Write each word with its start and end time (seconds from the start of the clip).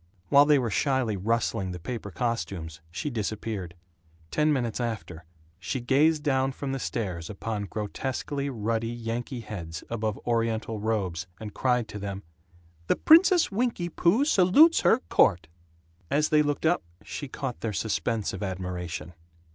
While 0.29 0.45
they 0.47 0.57
were 0.57 0.71
shyly 0.71 1.15
rustling 1.15 1.73
the 1.73 1.79
paper 1.79 2.09
costumes 2.09 2.81
she 2.89 3.11
disappeared. 3.11 3.75
Ten 4.31 4.51
minutes 4.51 4.79
after 4.79 5.25
she 5.59 5.79
gazed 5.79 6.23
down 6.23 6.53
from 6.53 6.71
the 6.71 6.79
stairs 6.79 7.29
upon 7.29 7.65
grotesquely 7.65 8.49
ruddy 8.49 8.87
Yankee 8.89 9.41
heads 9.41 9.83
above 9.91 10.19
Oriental 10.25 10.79
robes, 10.79 11.27
and 11.39 11.53
cried 11.53 11.87
to 11.89 11.99
them, 11.99 12.23
"The 12.87 12.95
Princess 12.95 13.51
Winky 13.51 13.89
Poo 13.89 14.25
salutes 14.25 14.79
her 14.79 15.01
court!" 15.07 15.47
As 16.09 16.29
they 16.29 16.41
looked 16.41 16.65
up 16.65 16.81
she 17.03 17.27
caught 17.27 17.59
their 17.61 17.71
suspense 17.71 18.33
of 18.33 18.41
admiration. 18.41 19.13